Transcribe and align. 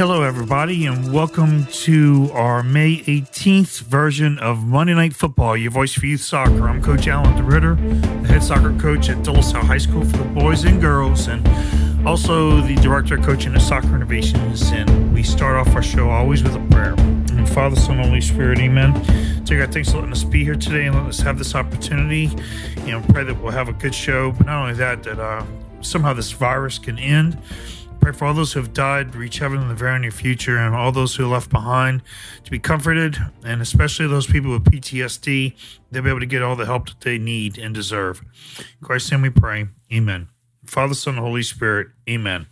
Hello, 0.00 0.22
everybody, 0.22 0.86
and 0.86 1.12
welcome 1.12 1.66
to 1.66 2.30
our 2.32 2.62
May 2.62 3.02
18th 3.02 3.82
version 3.82 4.38
of 4.38 4.64
Monday 4.64 4.94
Night 4.94 5.14
Football, 5.14 5.58
your 5.58 5.70
voice 5.70 5.92
for 5.92 6.06
youth 6.06 6.22
soccer. 6.22 6.66
I'm 6.66 6.82
Coach 6.82 7.06
Alan 7.06 7.34
DeRitter, 7.34 7.76
the 8.22 8.28
head 8.28 8.42
soccer 8.42 8.74
coach 8.78 9.10
at 9.10 9.22
Salle 9.26 9.42
High 9.42 9.76
School 9.76 10.06
for 10.06 10.16
the 10.16 10.24
boys 10.24 10.64
and 10.64 10.80
girls, 10.80 11.28
and 11.28 11.46
also 12.08 12.62
the 12.62 12.76
director 12.76 13.16
of 13.16 13.24
coaching 13.26 13.54
of 13.54 13.60
Soccer 13.60 13.94
Innovations. 13.94 14.70
And 14.70 15.12
we 15.12 15.22
start 15.22 15.56
off 15.56 15.74
our 15.74 15.82
show 15.82 16.08
always 16.08 16.42
with 16.42 16.56
a 16.56 16.66
prayer. 16.70 16.94
And 16.94 17.46
Father, 17.46 17.76
Son, 17.76 17.98
Holy 17.98 18.22
Spirit, 18.22 18.58
Amen. 18.58 18.94
Dear 19.44 19.66
God, 19.66 19.74
thanks 19.74 19.90
for 19.90 19.98
letting 19.98 20.12
us 20.12 20.24
be 20.24 20.42
here 20.42 20.56
today 20.56 20.86
and 20.86 20.94
letting 20.94 21.10
us 21.10 21.20
have 21.20 21.36
this 21.36 21.54
opportunity. 21.54 22.30
You 22.86 22.92
know, 22.92 23.04
pray 23.10 23.24
that 23.24 23.38
we'll 23.38 23.52
have 23.52 23.68
a 23.68 23.74
good 23.74 23.94
show, 23.94 24.32
but 24.32 24.46
not 24.46 24.62
only 24.62 24.74
that, 24.76 25.02
that 25.02 25.18
uh, 25.18 25.44
somehow 25.82 26.14
this 26.14 26.32
virus 26.32 26.78
can 26.78 26.98
end 26.98 27.36
Pray 28.00 28.12
for 28.12 28.24
all 28.24 28.34
those 28.34 28.52
who 28.54 28.60
have 28.60 28.72
died, 28.72 29.14
reach 29.14 29.38
heaven 29.38 29.60
in 29.60 29.68
the 29.68 29.74
very 29.74 29.98
near 29.98 30.10
future, 30.10 30.56
and 30.56 30.74
all 30.74 30.90
those 30.90 31.14
who 31.14 31.24
are 31.24 31.28
left 31.28 31.50
behind 31.50 32.02
to 32.44 32.50
be 32.50 32.58
comforted, 32.58 33.18
and 33.44 33.60
especially 33.60 34.06
those 34.06 34.26
people 34.26 34.50
with 34.50 34.64
PTSD, 34.64 35.54
they'll 35.90 36.02
be 36.02 36.08
able 36.08 36.20
to 36.20 36.26
get 36.26 36.42
all 36.42 36.56
the 36.56 36.64
help 36.64 36.88
that 36.88 37.00
they 37.02 37.18
need 37.18 37.58
and 37.58 37.74
deserve. 37.74 38.22
In 38.58 38.86
Christ's 38.86 39.12
name 39.12 39.22
we 39.22 39.30
pray. 39.30 39.68
Amen. 39.92 40.28
Father, 40.64 40.94
Son, 40.94 41.16
Holy 41.16 41.42
Spirit. 41.42 41.88
Amen. 42.08 42.46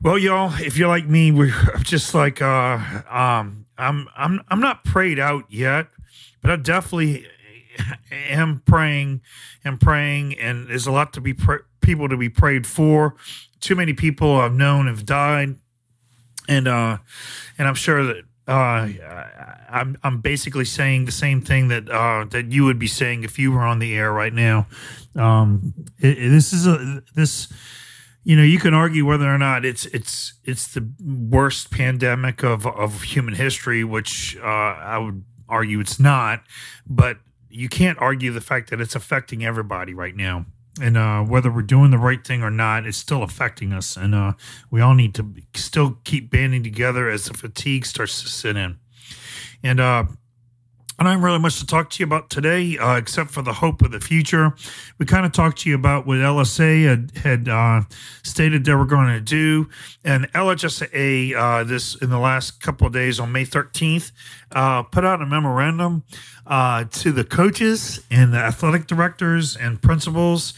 Well, 0.00 0.18
y'all, 0.18 0.54
if 0.58 0.76
you're 0.78 0.88
like 0.88 1.06
me, 1.06 1.30
we're 1.30 1.54
just 1.82 2.14
like 2.14 2.40
uh 2.40 2.78
um 3.10 3.66
I'm 3.76 4.08
I'm 4.16 4.40
I'm 4.48 4.60
not 4.60 4.84
prayed 4.84 5.18
out 5.18 5.44
yet, 5.48 5.88
but 6.40 6.50
I 6.50 6.56
definitely 6.56 7.26
am 8.10 8.62
praying 8.64 9.22
and 9.64 9.80
praying, 9.80 10.38
and 10.38 10.68
there's 10.68 10.86
a 10.86 10.92
lot 10.92 11.12
to 11.14 11.20
be 11.20 11.34
pr- 11.34 11.64
people 11.80 12.08
to 12.08 12.16
be 12.16 12.28
prayed 12.28 12.66
for 12.66 13.16
too 13.64 13.74
many 13.74 13.94
people 13.94 14.36
I've 14.36 14.54
known 14.54 14.86
have 14.86 15.06
died, 15.06 15.56
and 16.48 16.68
uh, 16.68 16.98
and 17.56 17.66
I'm 17.66 17.74
sure 17.74 18.04
that 18.04 18.22
uh, 18.46 18.88
I'm 19.70 19.96
I'm 20.02 20.20
basically 20.20 20.66
saying 20.66 21.06
the 21.06 21.12
same 21.12 21.40
thing 21.40 21.68
that 21.68 21.88
uh, 21.88 22.26
that 22.26 22.52
you 22.52 22.64
would 22.66 22.78
be 22.78 22.86
saying 22.86 23.24
if 23.24 23.38
you 23.38 23.52
were 23.52 23.62
on 23.62 23.78
the 23.78 23.94
air 23.94 24.12
right 24.12 24.34
now. 24.34 24.66
Um, 25.16 25.72
it, 25.98 26.18
it, 26.18 26.28
this 26.28 26.52
is 26.52 26.66
a 26.66 27.02
this. 27.14 27.52
You 28.26 28.36
know, 28.36 28.42
you 28.42 28.58
can 28.58 28.72
argue 28.72 29.04
whether 29.04 29.28
or 29.28 29.36
not 29.36 29.64
it's 29.64 29.86
it's 29.86 30.34
it's 30.44 30.68
the 30.68 30.86
worst 31.02 31.70
pandemic 31.70 32.42
of 32.42 32.66
of 32.66 33.02
human 33.02 33.34
history, 33.34 33.82
which 33.82 34.36
uh, 34.42 34.46
I 34.46 34.98
would 34.98 35.24
argue 35.48 35.80
it's 35.80 35.98
not. 35.98 36.42
But 36.86 37.18
you 37.48 37.68
can't 37.68 37.98
argue 37.98 38.32
the 38.32 38.40
fact 38.40 38.70
that 38.70 38.80
it's 38.80 38.94
affecting 38.94 39.44
everybody 39.44 39.94
right 39.94 40.16
now 40.16 40.46
and 40.80 40.96
uh, 40.96 41.22
whether 41.22 41.50
we're 41.50 41.62
doing 41.62 41.90
the 41.90 41.98
right 41.98 42.24
thing 42.24 42.42
or 42.42 42.50
not, 42.50 42.86
it's 42.86 42.98
still 42.98 43.22
affecting 43.22 43.72
us, 43.72 43.96
and 43.96 44.14
uh, 44.14 44.32
we 44.70 44.80
all 44.80 44.94
need 44.94 45.14
to 45.14 45.34
still 45.54 45.98
keep 46.04 46.30
banding 46.30 46.62
together 46.62 47.08
as 47.08 47.26
the 47.26 47.34
fatigue 47.34 47.86
starts 47.86 48.22
to 48.22 48.28
sit 48.28 48.56
in. 48.56 48.78
And 49.62 49.80
uh, 49.80 50.04
I 50.98 51.02
don't 51.04 51.22
really 51.22 51.40
much 51.40 51.58
to 51.58 51.66
talk 51.66 51.90
to 51.90 52.00
you 52.00 52.04
about 52.04 52.30
today, 52.30 52.78
uh, 52.78 52.96
except 52.96 53.30
for 53.30 53.42
the 53.42 53.52
hope 53.52 53.82
of 53.82 53.90
the 53.90 53.98
future. 53.98 54.54
We 54.98 55.06
kind 55.06 55.26
of 55.26 55.32
talked 55.32 55.58
to 55.60 55.68
you 55.68 55.74
about 55.74 56.06
what 56.06 56.18
LSA 56.18 56.84
had, 56.84 57.16
had 57.16 57.48
uh, 57.48 57.82
stated 58.22 58.64
they 58.64 58.74
were 58.74 58.84
going 58.84 59.08
to 59.08 59.20
do, 59.20 59.68
and 60.04 60.30
LHSA 60.32 61.34
uh, 61.34 61.64
this 61.64 61.96
in 61.96 62.10
the 62.10 62.18
last 62.18 62.60
couple 62.60 62.86
of 62.86 62.92
days 62.92 63.18
on 63.18 63.32
May 63.32 63.44
13th 63.44 64.12
uh, 64.52 64.84
put 64.84 65.04
out 65.04 65.20
a 65.20 65.26
memorandum 65.26 66.04
uh, 66.46 66.84
to 66.84 67.10
the 67.10 67.24
coaches 67.24 68.04
and 68.10 68.32
the 68.32 68.38
athletic 68.38 68.86
directors 68.86 69.56
and 69.56 69.82
principals 69.82 70.54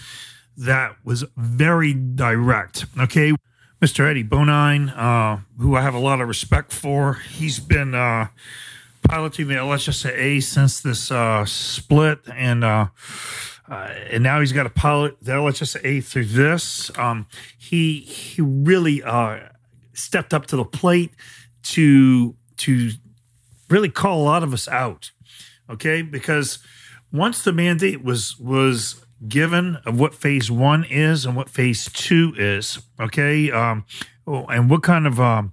that 0.56 0.96
was 1.02 1.24
very 1.36 1.94
direct. 1.94 2.84
Okay. 2.98 3.32
Mr. 3.80 4.08
Eddie 4.08 4.24
Bonine, 4.24 4.90
uh, 4.96 5.38
who 5.58 5.76
I 5.76 5.82
have 5.82 5.94
a 5.94 5.98
lot 5.98 6.22
of 6.22 6.28
respect 6.28 6.72
for, 6.72 7.14
he's 7.14 7.58
been 7.58 7.94
piloting 9.08 9.48
the 9.48 9.54
LHSAA 9.54 10.42
since 10.42 10.80
this 10.80 11.10
uh, 11.10 11.44
split, 11.44 12.20
and 12.32 12.64
uh, 12.64 12.88
uh, 13.68 13.92
and 14.10 14.22
now 14.22 14.40
he's 14.40 14.52
got 14.52 14.66
a 14.66 14.70
pilot 14.70 15.16
the 15.22 15.32
LHSAA 15.32 16.04
through 16.04 16.26
this. 16.26 16.96
Um, 16.98 17.26
he 17.56 18.00
he 18.00 18.42
really 18.42 19.02
uh, 19.02 19.40
stepped 19.92 20.34
up 20.34 20.46
to 20.46 20.56
the 20.56 20.64
plate 20.64 21.12
to 21.62 22.34
to 22.58 22.90
really 23.70 23.90
call 23.90 24.22
a 24.22 24.24
lot 24.24 24.42
of 24.42 24.52
us 24.52 24.68
out. 24.68 25.10
Okay, 25.70 26.02
because 26.02 26.58
once 27.12 27.42
the 27.42 27.52
mandate 27.52 28.02
was 28.02 28.38
was 28.38 29.04
given 29.26 29.76
of 29.86 29.98
what 29.98 30.14
phase 30.14 30.50
one 30.50 30.84
is 30.84 31.24
and 31.24 31.34
what 31.34 31.48
phase 31.48 31.90
two 31.92 32.34
is, 32.36 32.80
okay, 33.00 33.50
um, 33.50 33.84
oh, 34.26 34.44
and 34.46 34.68
what 34.68 34.82
kind 34.82 35.06
of 35.06 35.20
um, 35.20 35.52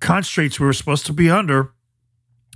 constraints 0.00 0.60
we 0.60 0.66
were 0.66 0.72
supposed 0.72 1.06
to 1.06 1.12
be 1.12 1.30
under 1.30 1.72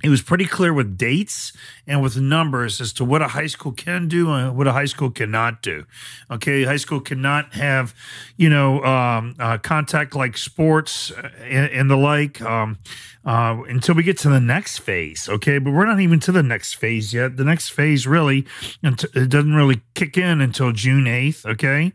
it 0.03 0.09
was 0.09 0.23
pretty 0.23 0.47
clear 0.47 0.73
with 0.73 0.97
dates 0.97 1.53
and 1.87 2.03
with 2.03 2.17
numbers 2.17 2.81
as 2.81 2.93
to 2.95 3.05
what 3.05 3.23
a 3.23 3.29
high 3.29 3.47
school 3.47 3.73
can 3.73 4.09
do 4.09 4.31
and 4.31 4.57
what 4.57 4.67
a 4.67 4.73
high 4.73 4.87
school 4.87 5.11
cannot 5.11 5.63
do. 5.63 5.85
Okay, 6.31 6.65
high 6.65 6.77
school 6.77 7.01
cannot 7.01 7.55
have, 7.55 7.95
you 8.37 8.49
know, 8.49 8.83
um, 8.85 9.35
uh, 9.39 9.59
contact 9.59 10.15
like 10.15 10.37
sports 10.37 11.13
and, 11.43 11.71
and 11.71 11.91
the 11.91 11.97
like 11.97 12.41
um, 12.41 12.79
uh, 13.25 13.59
until 13.69 13.95
we 13.95 14.03
get 14.03 14.19
to 14.19 14.29
the 14.29 14.41
next 14.41 14.79
phase. 14.79 15.29
Okay, 15.29 15.59
but 15.59 15.73
we're 15.73 15.87
not 15.87 16.01
even 16.01 16.21
to 16.21 16.33
the 16.33 16.43
next 16.43 16.75
phase 16.75 17.13
yet. 17.13 17.37
The 17.37 17.45
next 17.45 17.71
phase 17.71 18.07
really, 18.07 18.47
it 18.83 19.29
doesn't 19.29 19.55
really 19.55 19.83
kick 19.95 20.17
in 20.17 20.41
until 20.41 20.73
June 20.73 21.07
eighth. 21.07 21.45
Okay, 21.45 21.93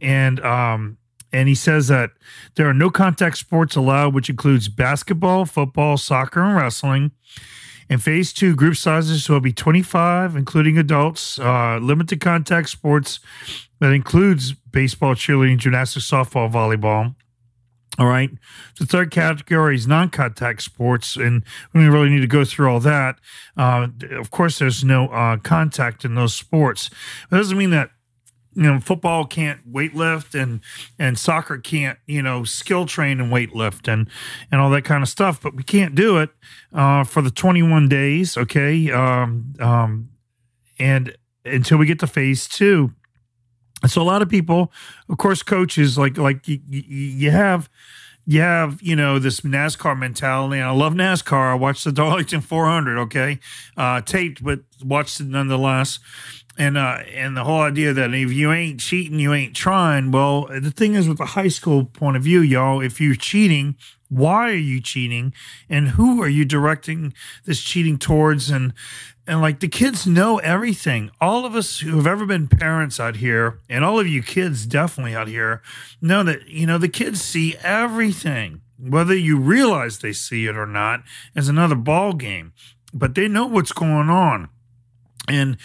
and 0.00 0.40
um, 0.40 0.98
and 1.36 1.50
he 1.50 1.54
says 1.54 1.88
that 1.88 2.12
there 2.54 2.66
are 2.66 2.72
no 2.72 2.88
contact 2.88 3.36
sports 3.36 3.76
allowed, 3.76 4.14
which 4.14 4.30
includes 4.30 4.68
basketball, 4.68 5.44
football, 5.44 5.98
soccer, 5.98 6.40
and 6.40 6.56
wrestling. 6.56 7.10
In 7.90 7.98
phase 7.98 8.32
two, 8.32 8.56
group 8.56 8.74
sizes 8.74 9.28
will 9.28 9.40
be 9.40 9.52
25, 9.52 10.34
including 10.34 10.78
adults. 10.78 11.38
Uh, 11.38 11.76
limited 11.76 12.22
contact 12.22 12.70
sports 12.70 13.20
that 13.80 13.92
includes 13.92 14.54
baseball, 14.54 15.14
cheerleading, 15.14 15.58
gymnastics, 15.58 16.10
softball, 16.10 16.50
volleyball. 16.50 17.14
All 17.98 18.06
right. 18.06 18.30
The 18.78 18.86
third 18.86 19.10
category 19.10 19.74
is 19.76 19.86
non 19.86 20.08
contact 20.08 20.62
sports, 20.62 21.16
and 21.16 21.44
we 21.74 21.82
don't 21.82 21.92
really 21.92 22.08
need 22.08 22.20
to 22.20 22.26
go 22.26 22.46
through 22.46 22.70
all 22.70 22.80
that. 22.80 23.18
Uh, 23.58 23.88
of 24.12 24.30
course, 24.30 24.58
there's 24.58 24.82
no 24.84 25.08
uh, 25.08 25.36
contact 25.36 26.02
in 26.04 26.14
those 26.14 26.34
sports. 26.34 26.88
It 27.30 27.34
doesn't 27.34 27.58
mean 27.58 27.70
that 27.70 27.90
you 28.56 28.62
know 28.62 28.80
football 28.80 29.24
can't 29.24 29.70
weightlift 29.70 30.40
and 30.40 30.60
and 30.98 31.18
soccer 31.18 31.58
can't 31.58 31.98
you 32.06 32.22
know 32.22 32.42
skill 32.42 32.86
train 32.86 33.20
and 33.20 33.30
weightlift 33.30 33.86
and 33.86 34.08
and 34.50 34.60
all 34.60 34.70
that 34.70 34.82
kind 34.82 35.02
of 35.02 35.08
stuff 35.08 35.40
but 35.40 35.54
we 35.54 35.62
can't 35.62 35.94
do 35.94 36.16
it 36.16 36.30
uh, 36.72 37.04
for 37.04 37.22
the 37.22 37.30
21 37.30 37.88
days 37.88 38.36
okay 38.36 38.90
um, 38.90 39.52
um, 39.60 40.08
and 40.78 41.16
until 41.44 41.78
we 41.78 41.86
get 41.86 41.98
to 41.98 42.06
phase 42.06 42.48
two 42.48 42.90
and 43.82 43.90
so 43.90 44.00
a 44.00 44.04
lot 44.04 44.22
of 44.22 44.28
people 44.28 44.72
of 45.08 45.18
course 45.18 45.42
coaches 45.42 45.98
like 45.98 46.16
like 46.16 46.48
you, 46.48 46.58
you 46.66 47.30
have 47.30 47.68
you 48.28 48.40
have 48.40 48.82
you 48.82 48.96
know 48.96 49.20
this 49.20 49.42
NASCAR 49.42 49.96
mentality. 49.96 50.58
And 50.58 50.68
I 50.68 50.72
love 50.72 50.94
NASCAR. 50.94 51.52
I 51.52 51.54
watched 51.54 51.84
the 51.84 51.92
Darlington 52.02 52.40
400. 52.40 52.98
Okay, 52.98 53.38
uh, 53.76 54.00
taped, 54.00 54.42
but 54.42 54.62
watched 54.84 55.20
it 55.20 55.28
nonetheless 55.28 56.00
and 56.58 56.78
uh, 56.78 56.98
and 57.12 57.36
the 57.36 57.44
whole 57.44 57.60
idea 57.60 57.92
that 57.92 58.14
if 58.14 58.32
you 58.32 58.52
ain't 58.52 58.80
cheating, 58.80 59.18
you 59.18 59.32
ain't 59.34 59.54
trying. 59.54 60.10
Well, 60.10 60.46
the 60.46 60.70
thing 60.70 60.94
is, 60.94 61.08
with 61.08 61.18
the 61.18 61.26
high 61.26 61.48
school 61.48 61.84
point 61.84 62.16
of 62.16 62.22
view, 62.22 62.40
y'all, 62.40 62.80
if 62.80 63.00
you're 63.00 63.14
cheating, 63.14 63.76
why 64.08 64.50
are 64.50 64.54
you 64.54 64.80
cheating, 64.80 65.34
and 65.68 65.88
who 65.88 66.22
are 66.22 66.28
you 66.28 66.44
directing 66.44 67.12
this 67.44 67.62
cheating 67.62 67.98
towards? 67.98 68.50
And 68.50 68.72
and 69.26 69.40
like 69.40 69.60
the 69.60 69.68
kids 69.68 70.06
know 70.06 70.38
everything. 70.38 71.10
All 71.20 71.44
of 71.44 71.54
us 71.54 71.80
who 71.80 71.96
have 71.96 72.06
ever 72.06 72.24
been 72.24 72.48
parents 72.48 73.00
out 73.00 73.16
here, 73.16 73.58
and 73.68 73.84
all 73.84 73.98
of 73.98 74.06
you 74.06 74.22
kids 74.22 74.66
definitely 74.66 75.14
out 75.14 75.28
here, 75.28 75.62
know 76.00 76.22
that 76.22 76.48
you 76.48 76.66
know 76.66 76.78
the 76.78 76.88
kids 76.88 77.20
see 77.20 77.56
everything. 77.62 78.62
Whether 78.78 79.16
you 79.16 79.38
realize 79.38 79.98
they 79.98 80.12
see 80.12 80.46
it 80.46 80.56
or 80.56 80.66
not 80.66 81.02
is 81.34 81.48
another 81.48 81.74
ball 81.74 82.12
game, 82.12 82.52
but 82.92 83.14
they 83.14 83.26
know 83.26 83.46
what's 83.46 83.72
going 83.72 84.10
on. 84.10 84.48
And 85.28 85.56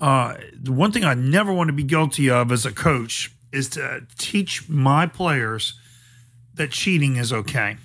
uh, 0.00 0.34
the 0.54 0.72
one 0.72 0.92
thing 0.92 1.04
I 1.04 1.14
never 1.14 1.52
want 1.52 1.68
to 1.68 1.72
be 1.72 1.82
guilty 1.84 2.30
of 2.30 2.50
as 2.50 2.66
a 2.66 2.72
coach 2.72 3.30
is 3.52 3.68
to 3.70 4.06
teach 4.18 4.68
my 4.68 5.06
players 5.06 5.74
that 6.54 6.70
cheating 6.70 7.16
is 7.16 7.32
okay. 7.32 7.76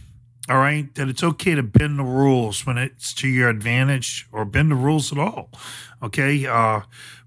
all 0.49 0.57
right, 0.57 0.93
that 0.95 1.09
it's 1.09 1.23
okay 1.23 1.55
to 1.55 1.63
bend 1.63 1.99
the 1.99 2.03
rules 2.03 2.65
when 2.65 2.77
it's 2.77 3.13
to 3.15 3.27
your 3.27 3.49
advantage 3.49 4.27
or 4.31 4.45
bend 4.45 4.71
the 4.71 4.75
rules 4.75 5.11
at 5.11 5.17
all. 5.17 5.49
Okay. 6.01 6.45
Uh, 6.45 6.81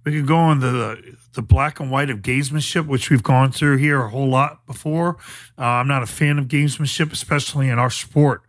we 0.05 0.13
could 0.13 0.27
go 0.27 0.37
on 0.37 0.61
the 0.61 1.17
the 1.35 1.43
black 1.43 1.79
and 1.79 1.91
white 1.91 2.11
of 2.11 2.19
gamesmanship, 2.19 2.87
which 2.87 3.11
we've 3.11 3.23
gone 3.23 3.53
through 3.53 3.77
here 3.77 4.03
a 4.03 4.09
whole 4.09 4.29
lot 4.29 4.67
before. 4.67 5.17
Uh, 5.59 5.65
I'm 5.65 5.89
not 5.89 6.03
a 6.03 6.07
fan 6.07 6.39
of 6.39 6.47
gamesmanship, 6.49 7.13
especially 7.13 7.69
in 7.69 7.79
our 7.79 7.91
sport, 7.91 8.43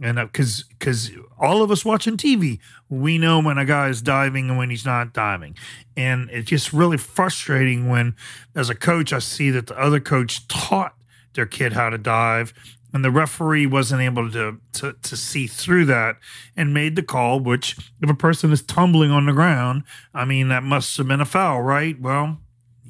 and 0.00 0.16
because 0.16 0.62
uh, 0.62 0.64
because 0.78 1.10
all 1.38 1.62
of 1.62 1.70
us 1.70 1.84
watching 1.84 2.16
TV, 2.16 2.58
we 2.88 3.18
know 3.18 3.40
when 3.40 3.58
a 3.58 3.64
guy 3.64 3.88
is 3.88 4.02
diving 4.02 4.48
and 4.48 4.58
when 4.58 4.70
he's 4.70 4.84
not 4.84 5.12
diving, 5.12 5.56
and 5.96 6.30
it's 6.30 6.48
just 6.48 6.72
really 6.72 6.98
frustrating 6.98 7.88
when, 7.88 8.14
as 8.54 8.70
a 8.70 8.74
coach, 8.74 9.12
I 9.12 9.18
see 9.18 9.50
that 9.50 9.66
the 9.66 9.78
other 9.78 10.00
coach 10.00 10.46
taught 10.48 10.94
their 11.34 11.46
kid 11.46 11.72
how 11.72 11.90
to 11.90 11.98
dive 11.98 12.52
and 12.92 13.04
the 13.04 13.10
referee 13.10 13.66
wasn't 13.66 14.00
able 14.00 14.30
to, 14.30 14.58
to 14.72 14.94
to 14.94 15.16
see 15.16 15.46
through 15.46 15.84
that 15.86 16.16
and 16.56 16.72
made 16.72 16.96
the 16.96 17.02
call 17.02 17.40
which 17.40 17.76
if 18.00 18.08
a 18.08 18.14
person 18.14 18.52
is 18.52 18.62
tumbling 18.62 19.10
on 19.10 19.26
the 19.26 19.32
ground 19.32 19.84
i 20.14 20.24
mean 20.24 20.48
that 20.48 20.62
must 20.62 20.96
have 20.96 21.08
been 21.08 21.20
a 21.20 21.26
foul 21.26 21.62
right? 21.62 22.00
Well 22.00 22.38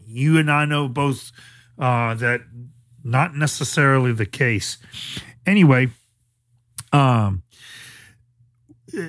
you 0.06 0.39
and 0.39 0.50
i 0.50 0.65
know 0.65 0.89
both 0.89 1.33
uh, 1.79 2.15
that 2.15 2.41
not 3.05 3.37
necessarily 3.37 4.12
the 4.12 4.27
case. 4.27 4.79
Anyway 5.47 5.89
um 6.93 7.43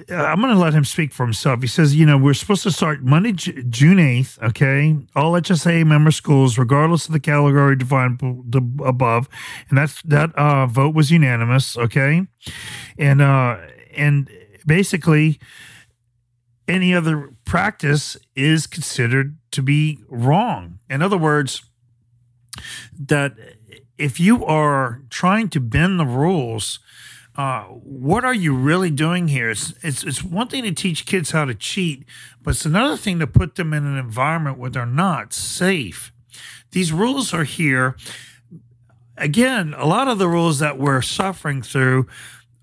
I'm 0.10 0.42
going 0.42 0.54
to 0.54 0.60
let 0.60 0.74
him 0.74 0.86
speak 0.86 1.14
for 1.14 1.26
himself. 1.26 1.62
He 1.62 1.68
says, 1.68 1.96
you 1.96 2.06
know, 2.06 2.18
we're 2.18 2.34
supposed 2.34 2.64
to 2.64 2.72
start 2.72 3.04
Monday, 3.04 3.32
J- 3.32 3.64
June 3.70 3.98
8th, 3.98 4.42
okay? 4.50 4.98
All 5.16 5.34
HSA 5.34 5.86
member 5.86 6.12
schools, 6.12 6.58
regardless 6.58 7.08
of 7.08 7.14
the 7.14 7.20
category 7.20 7.76
defined 7.76 8.22
above. 8.84 9.28
And 9.70 9.78
that's 9.78 10.02
that 10.04 10.36
uh, 10.36 10.68
vote 10.68 10.94
was 10.94 11.12
unanimous, 11.12 11.78
okay? 11.78 12.28
And 12.98 13.22
uh, 13.22 13.58
and 13.96 14.30
basically, 14.66 15.40
any 16.68 16.94
other 16.94 17.32
practice 17.46 18.18
is 18.36 18.68
considered 18.68 19.38
to 19.52 19.62
be 19.62 20.00
wrong. 20.08 20.80
In 20.90 21.02
other 21.02 21.18
words, 21.18 21.64
that 23.00 23.36
if 23.98 24.20
you 24.20 24.46
are 24.46 25.02
trying 25.10 25.50
to 25.50 25.60
bend 25.60 26.00
the 26.00 26.06
rules– 26.06 26.80
uh, 27.36 27.64
what 27.64 28.26
are 28.26 28.34
you 28.34 28.56
really 28.56 28.90
doing 28.90 29.28
here? 29.28 29.50
It's, 29.50 29.74
it's 29.82 30.04
it's 30.04 30.24
one 30.24 30.48
thing 30.48 30.64
to 30.64 30.72
teach 30.72 31.06
kids 31.06 31.32
how 31.32 31.46
to 31.46 31.56
cheat, 31.56 32.06
but 32.42 32.52
it's 32.52 32.66
another 32.66 32.98
thing 32.98 33.20
to 33.20 33.28
put 33.28 33.56
them 33.56 33.74
in 33.74 33.86
an 33.86 33.98
environment 33.98 34.58
where 34.58 34.70
they're 34.70 34.86
not 34.86 35.34
safe. 35.34 36.12
These 36.72 36.92
rules 36.92 37.34
are 37.34 37.44
here. 37.44 37.96
Again, 39.18 39.74
a 39.78 39.86
lot 39.86 40.08
of 40.08 40.18
the 40.18 40.28
rules 40.28 40.60
that 40.60 40.78
we're 40.78 41.02
suffering 41.02 41.62
through, 41.62 42.08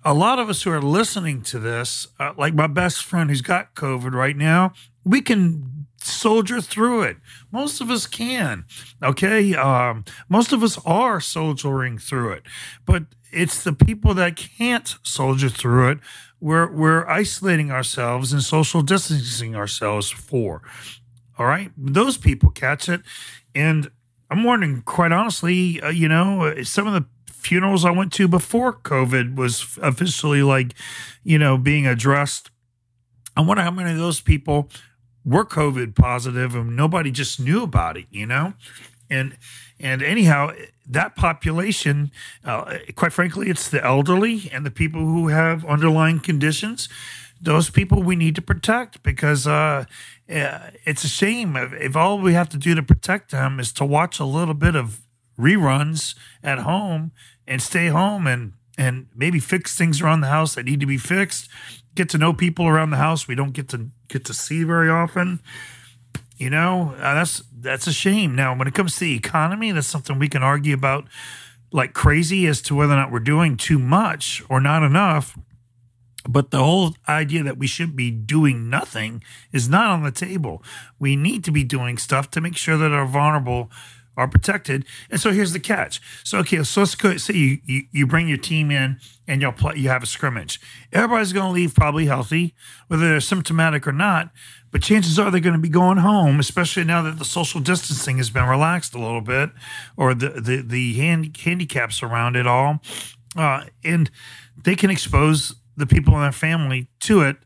a 0.04 0.14
lot 0.14 0.38
of 0.38 0.48
us 0.48 0.62
who 0.62 0.70
are 0.70 0.80
listening 0.80 1.42
to 1.42 1.58
this, 1.58 2.06
uh, 2.18 2.32
like 2.36 2.54
my 2.54 2.66
best 2.66 3.02
friend 3.02 3.28
who's 3.28 3.42
got 3.42 3.74
COVID 3.74 4.12
right 4.12 4.36
now, 4.36 4.72
we 5.04 5.20
can 5.20 5.86
soldier 6.06 6.60
through 6.60 7.02
it. 7.02 7.16
Most 7.50 7.80
of 7.80 7.90
us 7.90 8.06
can. 8.06 8.64
Okay. 9.02 9.54
Um, 9.54 10.04
most 10.28 10.52
of 10.52 10.62
us 10.62 10.78
are 10.86 11.20
soldiering 11.20 11.98
through 11.98 12.32
it. 12.32 12.42
But 12.84 13.04
it's 13.36 13.62
the 13.62 13.72
people 13.72 14.14
that 14.14 14.36
can't 14.36 14.96
soldier 15.02 15.48
through 15.48 15.90
it. 15.90 15.98
We're 16.40 16.70
we're 16.70 17.06
isolating 17.06 17.70
ourselves 17.70 18.32
and 18.32 18.42
social 18.42 18.82
distancing 18.82 19.54
ourselves 19.54 20.10
for. 20.10 20.62
All 21.38 21.46
right, 21.46 21.70
those 21.76 22.16
people 22.16 22.50
catch 22.50 22.88
it, 22.88 23.02
and 23.54 23.90
I'm 24.30 24.42
wondering, 24.42 24.82
quite 24.82 25.12
honestly, 25.12 25.80
uh, 25.80 25.90
you 25.90 26.08
know, 26.08 26.62
some 26.62 26.86
of 26.86 26.94
the 26.94 27.04
funerals 27.30 27.84
I 27.84 27.90
went 27.90 28.12
to 28.14 28.26
before 28.26 28.72
COVID 28.72 29.36
was 29.36 29.78
officially 29.80 30.42
like, 30.42 30.74
you 31.22 31.38
know, 31.38 31.56
being 31.56 31.86
addressed. 31.86 32.50
I 33.36 33.42
wonder 33.42 33.62
how 33.62 33.70
many 33.70 33.92
of 33.92 33.98
those 33.98 34.20
people 34.20 34.70
were 35.24 35.44
COVID 35.44 35.94
positive 35.94 36.54
and 36.54 36.74
nobody 36.74 37.10
just 37.10 37.38
knew 37.38 37.62
about 37.62 37.96
it, 37.96 38.06
you 38.10 38.26
know, 38.26 38.54
and 39.10 39.36
and 39.78 40.02
anyhow, 40.02 40.52
that 40.88 41.16
population, 41.16 42.10
uh, 42.44 42.78
quite 42.94 43.12
frankly, 43.12 43.48
it's 43.48 43.68
the 43.68 43.84
elderly 43.84 44.50
and 44.52 44.64
the 44.64 44.70
people 44.70 45.00
who 45.00 45.28
have 45.28 45.64
underlying 45.64 46.20
conditions. 46.20 46.88
Those 47.40 47.68
people 47.68 48.02
we 48.02 48.16
need 48.16 48.34
to 48.36 48.42
protect 48.42 49.02
because 49.02 49.46
uh, 49.46 49.84
it's 50.26 51.04
a 51.04 51.08
shame 51.08 51.56
if, 51.56 51.72
if 51.74 51.94
all 51.94 52.18
we 52.18 52.32
have 52.32 52.48
to 52.50 52.56
do 52.56 52.74
to 52.74 52.82
protect 52.82 53.30
them 53.30 53.60
is 53.60 53.72
to 53.72 53.84
watch 53.84 54.18
a 54.18 54.24
little 54.24 54.54
bit 54.54 54.74
of 54.74 55.02
reruns 55.38 56.14
at 56.42 56.60
home 56.60 57.12
and 57.46 57.60
stay 57.60 57.88
home 57.88 58.26
and 58.26 58.52
and 58.78 59.06
maybe 59.14 59.40
fix 59.40 59.76
things 59.76 60.02
around 60.02 60.20
the 60.20 60.26
house 60.26 60.54
that 60.54 60.66
need 60.66 60.80
to 60.80 60.86
be 60.86 60.98
fixed. 60.98 61.48
Get 61.94 62.10
to 62.10 62.18
know 62.18 62.34
people 62.34 62.66
around 62.66 62.90
the 62.90 62.98
house 62.98 63.26
we 63.26 63.34
don't 63.34 63.52
get 63.52 63.68
to 63.70 63.88
get 64.08 64.24
to 64.26 64.34
see 64.34 64.64
very 64.64 64.90
often. 64.90 65.40
You 66.36 66.50
know, 66.50 66.94
uh, 66.98 67.14
that's 67.14 67.42
that's 67.58 67.86
a 67.86 67.92
shame. 67.92 68.34
Now, 68.34 68.56
when 68.56 68.68
it 68.68 68.74
comes 68.74 68.94
to 68.94 69.00
the 69.00 69.16
economy, 69.16 69.72
that's 69.72 69.86
something 69.86 70.18
we 70.18 70.28
can 70.28 70.42
argue 70.42 70.74
about 70.74 71.06
like 71.72 71.94
crazy 71.94 72.46
as 72.46 72.60
to 72.62 72.74
whether 72.74 72.92
or 72.92 72.96
not 72.96 73.10
we're 73.10 73.20
doing 73.20 73.56
too 73.56 73.78
much 73.78 74.42
or 74.48 74.60
not 74.60 74.82
enough. 74.82 75.38
But 76.28 76.50
the 76.50 76.62
whole 76.62 76.94
idea 77.08 77.42
that 77.44 77.56
we 77.56 77.66
should 77.66 77.94
be 77.94 78.10
doing 78.10 78.68
nothing 78.68 79.22
is 79.52 79.68
not 79.68 79.90
on 79.90 80.02
the 80.02 80.10
table. 80.10 80.62
We 80.98 81.16
need 81.16 81.44
to 81.44 81.52
be 81.52 81.64
doing 81.64 81.98
stuff 81.98 82.30
to 82.32 82.40
make 82.40 82.56
sure 82.56 82.76
that 82.76 82.92
our 82.92 83.06
vulnerable 83.06 83.70
are 84.16 84.28
protected. 84.28 84.84
And 85.10 85.20
so 85.20 85.30
here's 85.30 85.52
the 85.52 85.60
catch. 85.60 86.00
So 86.24 86.38
okay, 86.38 86.62
so 86.62 86.80
let's 86.80 86.94
go. 86.94 87.16
Say 87.16 87.34
you 87.34 87.58
you, 87.64 87.82
you 87.92 88.06
bring 88.06 88.28
your 88.28 88.38
team 88.38 88.70
in 88.70 88.98
and 89.26 89.40
you'll 89.40 89.52
play. 89.52 89.76
You 89.76 89.88
have 89.88 90.02
a 90.02 90.06
scrimmage. 90.06 90.60
Everybody's 90.92 91.32
going 91.32 91.48
to 91.48 91.52
leave 91.52 91.74
probably 91.74 92.06
healthy, 92.06 92.54
whether 92.88 93.08
they're 93.08 93.20
symptomatic 93.20 93.86
or 93.86 93.92
not. 93.92 94.30
But 94.70 94.82
chances 94.82 95.18
are 95.18 95.30
they're 95.30 95.40
going 95.40 95.56
to 95.56 95.60
be 95.60 95.68
going 95.68 95.98
home, 95.98 96.40
especially 96.40 96.84
now 96.84 97.02
that 97.02 97.18
the 97.18 97.24
social 97.24 97.60
distancing 97.60 98.18
has 98.18 98.30
been 98.30 98.46
relaxed 98.46 98.94
a 98.94 98.98
little 98.98 99.20
bit, 99.20 99.50
or 99.96 100.14
the 100.14 100.30
the 100.40 100.62
the 100.62 100.94
hand, 100.94 101.36
handicaps 101.36 102.02
around 102.02 102.36
it 102.36 102.46
all, 102.46 102.80
uh, 103.36 103.64
and 103.84 104.10
they 104.56 104.74
can 104.74 104.90
expose 104.90 105.54
the 105.76 105.86
people 105.86 106.14
in 106.14 106.20
their 106.20 106.32
family 106.32 106.88
to 107.00 107.20
it 107.20 107.36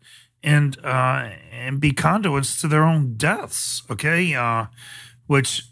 and 0.42 0.78
uh, 0.84 1.30
and 1.52 1.80
be 1.80 1.92
conduits 1.92 2.60
to 2.60 2.68
their 2.68 2.84
own 2.84 3.14
deaths. 3.16 3.82
Okay, 3.90 4.34
uh, 4.34 4.66
which 5.26 5.69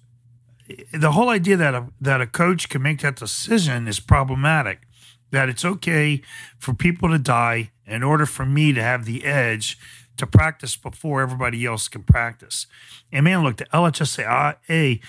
the 0.93 1.12
whole 1.12 1.29
idea 1.29 1.56
that 1.56 1.75
a, 1.75 1.87
that 2.00 2.20
a 2.20 2.26
coach 2.26 2.69
can 2.69 2.82
make 2.82 3.00
that 3.00 3.17
decision 3.17 3.88
is 3.88 4.00
problematic. 4.00 4.82
That 5.31 5.49
it's 5.49 5.65
okay 5.65 6.23
for 6.59 6.73
people 6.73 7.10
to 7.10 7.19
die 7.19 7.70
in 7.87 8.03
order 8.03 8.27
for 8.27 8.46
me 8.46 8.72
to 8.72 8.82
have 8.82 9.05
the 9.05 9.25
edge 9.25 9.79
to 10.17 10.27
practice 10.27 10.77
before 10.77 11.20
everybody 11.20 11.65
else 11.65 11.89
can 11.89 12.03
practice. 12.03 12.67
And 13.13 13.25
man, 13.25 13.43
look, 13.43 13.58
the 13.58 13.67
LHSAA 13.67 15.01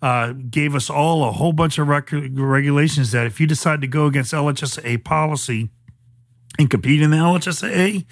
uh, 0.00 0.32
gave 0.32 0.74
us 0.74 0.90
all 0.90 1.28
a 1.28 1.32
whole 1.32 1.52
bunch 1.52 1.78
of 1.78 1.88
rec- 1.88 2.12
regulations 2.12 3.12
that 3.12 3.26
if 3.26 3.40
you 3.40 3.46
decide 3.46 3.80
to 3.80 3.86
go 3.86 4.06
against 4.06 4.32
LHSAA 4.32 5.04
policy 5.04 5.70
and 6.58 6.68
compete 6.68 7.00
in 7.02 7.10
the 7.10 7.16
LHSAA, 7.16 8.04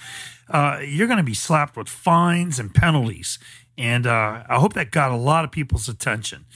uh, 0.48 0.80
you're 0.84 1.06
going 1.06 1.18
to 1.18 1.22
be 1.22 1.34
slapped 1.34 1.76
with 1.76 1.88
fines 1.88 2.58
and 2.58 2.74
penalties. 2.74 3.38
And 3.78 4.06
uh, 4.06 4.44
I 4.48 4.58
hope 4.58 4.74
that 4.74 4.90
got 4.90 5.10
a 5.10 5.16
lot 5.16 5.44
of 5.44 5.50
people's 5.50 5.88
attention 5.88 6.46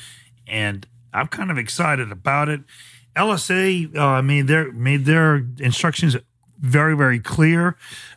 and 0.46 0.86
I'm 1.12 1.28
kind 1.28 1.50
of 1.50 1.58
excited 1.58 2.10
about 2.10 2.48
it. 2.48 2.60
LSA 3.16 3.94
uh, 3.96 4.22
made 4.22 4.46
their 4.48 4.72
made 4.72 5.04
their 5.04 5.46
instructions 5.58 6.16
very 6.58 6.96
very 6.96 7.20
clear. 7.20 7.76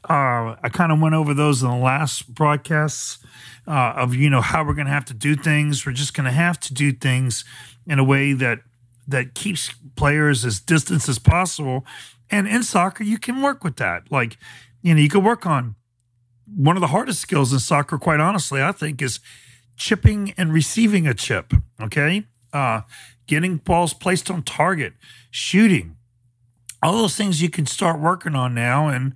Uh, 0.10 0.56
I 0.62 0.70
kind 0.72 0.92
of 0.92 1.00
went 1.00 1.16
over 1.16 1.34
those 1.34 1.62
in 1.62 1.70
the 1.70 1.76
last 1.76 2.34
broadcasts 2.34 3.20
uh, 3.68 3.94
of 3.96 4.16
you 4.16 4.30
know 4.30 4.42
how 4.42 4.64
we're 4.64 4.74
going 4.74 4.88
to 4.88 4.94
have 4.94 5.06
to 5.06 5.14
do 5.14 5.36
things. 5.36 5.86
We're 5.86 5.94
just 5.94 6.14
going 6.14 6.26
to 6.26 6.32
have 6.32 6.60
to 6.62 6.74
do 6.74 6.92
things 6.92 7.46
in 7.86 8.00
a 8.00 8.04
way 8.04 8.34
that 8.34 8.60
that 9.08 9.36
keeps 9.36 9.74
players 9.96 10.44
as 10.44 10.60
distant 10.60 11.08
as 11.08 11.20
possible. 11.20 11.86
And 12.30 12.48
in 12.48 12.64
soccer, 12.64 13.04
you 13.04 13.18
can 13.18 13.42
work 13.42 13.64
with 13.64 13.78
that. 13.78 14.12
Like 14.12 14.38
you 14.82 14.96
know, 14.96 15.02
you 15.02 15.10
can 15.10 15.24
work 15.24 15.46
on 15.46 15.76
one 16.56 16.76
of 16.76 16.82
the 16.82 16.88
hardest 16.88 17.20
skills 17.20 17.54
in 17.54 17.60
soccer. 17.60 17.98
Quite 17.98 18.20
honestly, 18.20 18.62
I 18.62 18.72
think 18.72 19.02
is 19.02 19.20
chipping 19.78 20.34
and 20.38 20.52
receiving 20.52 21.08
a 21.08 21.14
chip. 21.14 21.54
Okay. 21.80 22.26
Uh, 22.52 22.82
getting 23.28 23.58
balls 23.58 23.94
placed 23.94 24.32
on 24.32 24.42
target, 24.42 24.94
shooting, 25.30 25.96
all 26.82 26.94
those 26.94 27.16
things 27.16 27.42
you 27.42 27.50
can 27.50 27.66
start 27.66 28.00
working 28.00 28.36
on 28.36 28.54
now. 28.54 28.88
And, 28.88 29.14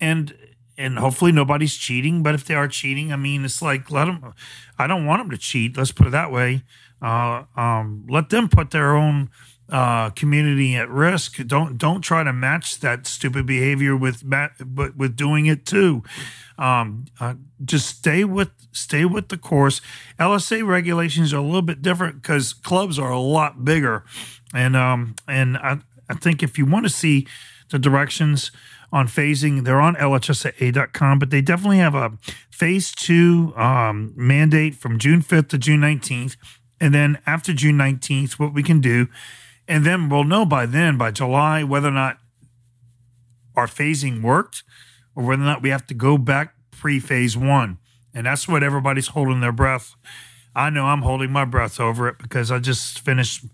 and, 0.00 0.34
and 0.76 0.98
hopefully 0.98 1.32
nobody's 1.32 1.76
cheating. 1.76 2.22
But 2.22 2.34
if 2.34 2.44
they 2.44 2.54
are 2.54 2.68
cheating, 2.68 3.12
I 3.12 3.16
mean, 3.16 3.44
it's 3.44 3.62
like, 3.62 3.90
let 3.90 4.06
them, 4.06 4.34
I 4.78 4.86
don't 4.86 5.06
want 5.06 5.22
them 5.22 5.30
to 5.30 5.38
cheat. 5.38 5.76
Let's 5.76 5.92
put 5.92 6.06
it 6.06 6.10
that 6.10 6.32
way. 6.32 6.62
Uh, 7.00 7.44
um, 7.56 8.06
let 8.08 8.30
them 8.30 8.48
put 8.48 8.70
their 8.70 8.96
own, 8.96 9.30
uh, 9.72 10.10
community 10.10 10.76
at 10.76 10.88
risk. 10.90 11.38
Don't 11.46 11.78
don't 11.78 12.02
try 12.02 12.22
to 12.22 12.32
match 12.32 12.78
that 12.80 13.06
stupid 13.06 13.46
behavior 13.46 13.96
with 13.96 14.22
but 14.28 14.96
with 14.96 15.16
doing 15.16 15.46
it 15.46 15.64
too. 15.64 16.02
Um, 16.58 17.06
uh, 17.18 17.34
just 17.64 17.88
stay 17.88 18.22
with 18.22 18.50
stay 18.72 19.06
with 19.06 19.28
the 19.28 19.38
course. 19.38 19.80
LSA 20.20 20.66
regulations 20.66 21.32
are 21.32 21.38
a 21.38 21.42
little 21.42 21.62
bit 21.62 21.80
different 21.80 22.20
because 22.20 22.52
clubs 22.52 22.98
are 22.98 23.10
a 23.10 23.18
lot 23.18 23.64
bigger, 23.64 24.04
and 24.54 24.76
um, 24.76 25.14
and 25.26 25.56
I, 25.56 25.78
I 26.08 26.14
think 26.14 26.42
if 26.42 26.58
you 26.58 26.66
want 26.66 26.84
to 26.84 26.90
see 26.90 27.26
the 27.70 27.78
directions 27.78 28.52
on 28.92 29.08
phasing, 29.08 29.64
they're 29.64 29.80
on 29.80 29.94
LHSAA.com, 29.96 31.18
but 31.18 31.30
they 31.30 31.40
definitely 31.40 31.78
have 31.78 31.94
a 31.94 32.12
phase 32.50 32.92
two 32.92 33.54
um, 33.56 34.12
mandate 34.14 34.74
from 34.74 34.98
June 34.98 35.22
5th 35.22 35.48
to 35.48 35.56
June 35.56 35.80
19th. 35.80 36.36
And 36.78 36.94
then 36.94 37.18
after 37.24 37.54
June 37.54 37.78
19th, 37.78 38.32
what 38.32 38.52
we 38.52 38.62
can 38.62 38.82
do. 38.82 39.08
And 39.68 39.86
then 39.86 40.08
we'll 40.08 40.24
know 40.24 40.44
by 40.44 40.66
then, 40.66 40.98
by 40.98 41.10
July, 41.10 41.62
whether 41.62 41.88
or 41.88 41.92
not 41.92 42.18
our 43.54 43.66
phasing 43.66 44.22
worked 44.22 44.62
or 45.14 45.24
whether 45.24 45.42
or 45.42 45.46
not 45.46 45.62
we 45.62 45.70
have 45.70 45.86
to 45.86 45.94
go 45.94 46.18
back 46.18 46.54
pre 46.70 46.98
phase 46.98 47.36
one. 47.36 47.78
And 48.14 48.26
that's 48.26 48.46
what 48.46 48.62
everybody's 48.62 49.08
holding 49.08 49.40
their 49.40 49.52
breath. 49.52 49.94
I 50.54 50.68
know 50.68 50.86
I'm 50.86 51.02
holding 51.02 51.30
my 51.30 51.44
breath 51.44 51.80
over 51.80 52.08
it 52.08 52.18
because 52.18 52.50
I 52.50 52.58
just 52.58 53.00
finished 53.00 53.46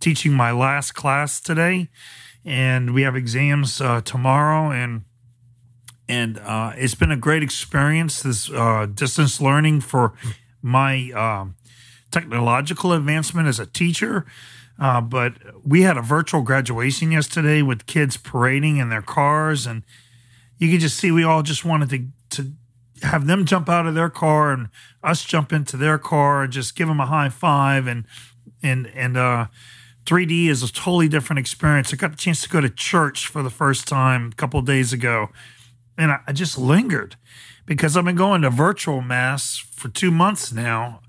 teaching 0.00 0.32
my 0.32 0.50
last 0.50 0.92
class 0.92 1.40
today 1.40 1.88
and 2.44 2.92
we 2.92 3.02
have 3.02 3.16
exams 3.16 3.80
uh, 3.80 4.00
tomorrow 4.00 4.70
and 4.70 5.04
and 6.08 6.38
uh, 6.40 6.72
it's 6.76 6.96
been 6.96 7.12
a 7.12 7.16
great 7.16 7.42
experience 7.42 8.22
this 8.22 8.50
uh, 8.50 8.86
distance 8.92 9.40
learning 9.40 9.80
for 9.80 10.12
my 10.60 11.10
um, 11.12 11.54
technological 12.10 12.92
advancement 12.92 13.48
as 13.48 13.60
a 13.60 13.66
teacher 13.66 14.26
uh, 14.82 15.00
but 15.00 15.34
we 15.64 15.82
had 15.82 15.96
a 15.96 16.02
virtual 16.02 16.42
graduation 16.42 17.12
yesterday 17.12 17.62
with 17.62 17.86
kids 17.86 18.16
parading 18.16 18.78
in 18.78 18.88
their 18.88 19.00
cars 19.00 19.64
and 19.64 19.84
you 20.58 20.70
could 20.70 20.80
just 20.80 20.96
see 20.96 21.12
we 21.12 21.22
all 21.22 21.42
just 21.42 21.64
wanted 21.64 21.88
to 21.88 22.06
to 22.36 22.52
have 23.06 23.26
them 23.26 23.44
jump 23.46 23.68
out 23.68 23.86
of 23.86 23.94
their 23.94 24.10
car 24.10 24.52
and 24.52 24.68
us 25.04 25.24
jump 25.24 25.52
into 25.52 25.76
their 25.76 25.98
car 25.98 26.42
and 26.42 26.52
just 26.52 26.74
give 26.74 26.88
them 26.88 26.98
a 26.98 27.06
high 27.06 27.28
five 27.28 27.86
and 27.86 28.04
and 28.60 28.88
and 28.88 29.16
uh 29.16 29.46
3D 30.04 30.48
is 30.48 30.64
a 30.64 30.72
totally 30.72 31.06
different 31.06 31.38
experience. 31.38 31.92
I 31.92 31.96
got 31.96 32.10
the 32.10 32.16
chance 32.16 32.42
to 32.42 32.48
go 32.48 32.60
to 32.60 32.68
church 32.68 33.28
for 33.28 33.40
the 33.40 33.50
first 33.50 33.86
time 33.86 34.30
a 34.32 34.34
couple 34.34 34.60
days 34.62 34.92
ago, 34.92 35.28
and 35.96 36.10
I, 36.10 36.18
I, 36.26 36.32
just 36.32 36.58
lingered 36.58 37.14
because 37.66 37.96
I've 37.96 38.04
been 38.04 38.16
going 38.16 38.42
to 38.42 38.50
virtual 38.50 39.00
mass 39.00 39.58
for 39.58 39.88
two 39.88 40.10
months 40.10 40.52
now 40.52 41.02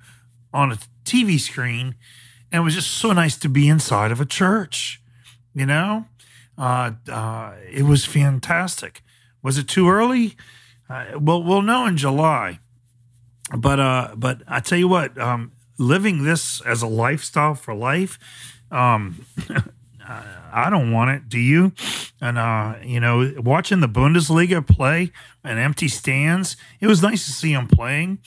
on 0.54 0.72
a 0.72 0.78
TV 1.06 1.40
screen, 1.40 1.96
and 2.54 2.62
it 2.62 2.64
was 2.64 2.76
just 2.76 2.92
so 2.92 3.12
nice 3.12 3.36
to 3.40 3.50
be 3.50 3.68
inside 3.68 4.12
of 4.12 4.22
a 4.22 4.26
church. 4.26 5.02
You 5.54 5.66
know, 5.66 6.06
uh, 6.58 6.92
uh, 7.12 7.56
it 7.70 7.84
was 7.84 8.06
fantastic. 8.06 9.02
Was 9.42 9.58
it 9.58 9.68
too 9.68 9.90
early? 9.90 10.38
Uh, 10.90 11.20
well, 11.20 11.44
we'll 11.44 11.62
know 11.62 11.86
in 11.86 11.98
July. 11.98 12.60
But 13.56 13.80
uh, 13.80 14.16
but 14.16 14.42
I 14.48 14.62
tell 14.62 14.78
you 14.78 14.88
what, 14.88 15.18
um, 15.18 15.52
living 15.78 16.24
this 16.24 16.62
as 16.62 16.82
a 16.82 16.88
lifestyle 16.88 17.56
for 17.56 17.74
life 17.74 18.18
um, 18.74 19.26
I 20.06 20.70
don't 20.70 20.92
want 20.92 21.12
it. 21.12 21.30
Do 21.30 21.40
you? 21.40 21.72
And 22.20 22.38
uh, 22.38 22.76
you 22.84 23.00
know, 23.00 23.34
watching 23.38 23.80
the 23.80 23.88
Bundesliga 23.88 24.66
play 24.66 25.12
and 25.44 25.60
empty 25.60 25.88
stands, 25.88 26.58
it 26.82 26.88
was 26.88 27.02
nice 27.02 27.26
to 27.26 27.32
see 27.32 27.54
them 27.54 27.68
playing. 27.68 28.20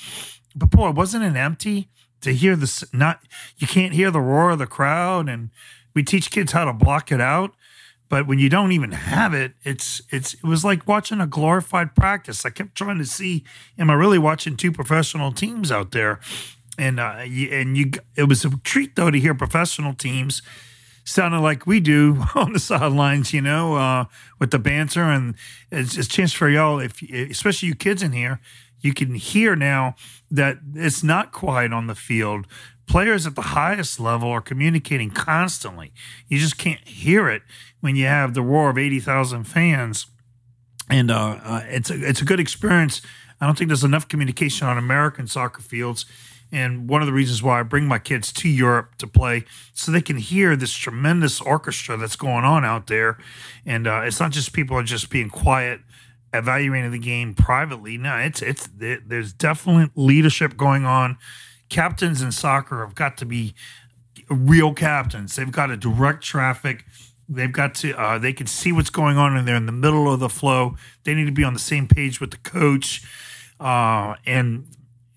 But 0.54 0.70
boy, 0.70 0.90
wasn't 0.92 1.24
it 1.24 1.38
empty 1.38 1.90
to 2.26 2.34
hear 2.34 2.54
the 2.54 2.86
not? 2.92 3.20
You 3.56 3.66
can't 3.66 3.94
hear 3.94 4.10
the 4.10 4.20
roar 4.20 4.50
of 4.50 4.58
the 4.58 4.66
crowd, 4.66 5.28
and 5.28 5.50
we 5.94 6.02
teach 6.02 6.30
kids 6.30 6.52
how 6.52 6.64
to 6.64 6.72
block 6.72 7.10
it 7.10 7.20
out. 7.20 7.54
But 8.08 8.28
when 8.28 8.38
you 8.38 8.48
don't 8.48 8.70
even 8.70 8.92
have 8.92 9.34
it, 9.34 9.54
it's 9.64 10.00
it's 10.10 10.34
it 10.34 10.44
was 10.44 10.64
like 10.64 10.86
watching 10.86 11.20
a 11.20 11.26
glorified 11.26 11.96
practice. 11.96 12.44
I 12.44 12.50
kept 12.50 12.76
trying 12.76 12.98
to 12.98 13.06
see, 13.06 13.42
am 13.78 13.90
I 13.90 13.94
really 13.94 14.18
watching 14.18 14.56
two 14.56 14.70
professional 14.70 15.32
teams 15.32 15.72
out 15.72 15.90
there? 15.90 16.20
and 16.78 17.00
uh, 17.00 17.16
and 17.18 17.76
you 17.76 17.90
it 18.16 18.24
was 18.24 18.44
a 18.44 18.50
treat 18.58 18.96
though 18.96 19.10
to 19.10 19.18
hear 19.18 19.34
professional 19.34 19.94
teams 19.94 20.42
sounding 21.04 21.40
like 21.40 21.66
we 21.66 21.78
do 21.78 22.24
on 22.34 22.52
the 22.52 22.58
sidelines, 22.58 23.32
you 23.32 23.40
know, 23.40 23.76
uh, 23.76 24.04
with 24.40 24.50
the 24.50 24.58
banter 24.58 25.04
and 25.04 25.36
it's, 25.70 25.96
it's 25.96 26.08
a 26.08 26.10
chance 26.10 26.32
for 26.32 26.48
y'all, 26.48 26.80
if 26.80 27.00
especially 27.02 27.68
you 27.68 27.74
kids 27.74 28.02
in 28.02 28.12
here, 28.12 28.40
you 28.80 28.94
can 28.94 29.14
hear 29.14 29.56
now 29.56 29.94
that 30.30 30.58
it's 30.74 31.02
not 31.02 31.32
quiet 31.32 31.72
on 31.72 31.86
the 31.86 31.94
field. 31.94 32.46
Players 32.86 33.26
at 33.26 33.34
the 33.34 33.42
highest 33.42 33.98
level 33.98 34.30
are 34.30 34.40
communicating 34.40 35.10
constantly. 35.10 35.92
You 36.28 36.38
just 36.38 36.56
can't 36.56 36.86
hear 36.86 37.28
it 37.28 37.42
when 37.80 37.96
you 37.96 38.06
have 38.06 38.34
the 38.34 38.42
roar 38.42 38.70
of 38.70 38.78
eighty 38.78 39.00
thousand 39.00 39.44
fans, 39.44 40.06
and 40.88 41.10
uh, 41.10 41.38
uh, 41.42 41.62
it's 41.66 41.90
a 41.90 42.08
it's 42.08 42.20
a 42.20 42.24
good 42.24 42.40
experience. 42.40 43.02
I 43.40 43.46
don't 43.46 43.58
think 43.58 43.68
there's 43.68 43.84
enough 43.84 44.08
communication 44.08 44.66
on 44.66 44.78
American 44.78 45.26
soccer 45.26 45.60
fields 45.60 46.06
and 46.52 46.88
one 46.88 47.02
of 47.02 47.06
the 47.06 47.12
reasons 47.12 47.42
why 47.42 47.60
I 47.60 47.62
bring 47.62 47.86
my 47.86 47.98
kids 47.98 48.32
to 48.32 48.48
Europe 48.48 48.96
to 48.98 49.06
play 49.06 49.44
so 49.74 49.90
they 49.90 50.00
can 50.00 50.16
hear 50.16 50.56
this 50.56 50.72
tremendous 50.72 51.40
orchestra 51.40 51.96
that's 51.96 52.16
going 52.16 52.44
on 52.44 52.64
out 52.64 52.86
there. 52.86 53.18
And 53.64 53.86
uh, 53.86 54.02
it's 54.04 54.20
not 54.20 54.30
just 54.30 54.52
people 54.52 54.76
are 54.76 54.82
just 54.82 55.10
being 55.10 55.28
quiet, 55.28 55.80
evaluating 56.38 56.90
the 56.90 56.98
game 56.98 57.34
privately. 57.34 57.98
No, 57.98 58.16
it's 58.16 58.42
it's 58.42 58.68
it, 58.80 59.08
there's 59.08 59.32
definite 59.32 59.90
leadership 59.94 60.56
going 60.56 60.84
on. 60.84 61.18
Captains 61.68 62.22
in 62.22 62.32
soccer 62.32 62.84
have 62.84 62.94
got 62.94 63.16
to 63.18 63.26
be 63.26 63.54
real 64.28 64.72
captains. 64.74 65.36
They've 65.36 65.50
got 65.50 65.66
to 65.66 65.76
direct 65.76 66.22
traffic. 66.22 66.84
They've 67.28 67.52
got 67.52 67.74
to. 67.76 67.98
Uh, 67.98 68.18
they 68.18 68.32
can 68.32 68.46
see 68.46 68.72
what's 68.72 68.90
going 68.90 69.18
on, 69.18 69.36
and 69.36 69.46
they're 69.46 69.56
in 69.56 69.66
the 69.66 69.72
middle 69.72 70.12
of 70.12 70.20
the 70.20 70.28
flow. 70.28 70.76
They 71.04 71.14
need 71.14 71.26
to 71.26 71.32
be 71.32 71.44
on 71.44 71.54
the 71.54 71.60
same 71.60 71.88
page 71.88 72.20
with 72.20 72.30
the 72.30 72.36
coach, 72.38 73.02
uh, 73.58 74.14
and 74.24 74.66